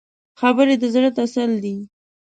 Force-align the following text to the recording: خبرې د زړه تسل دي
خبرې 0.39 0.75
د 0.81 0.83
زړه 0.93 1.09
تسل 1.17 1.51
دي 1.63 1.77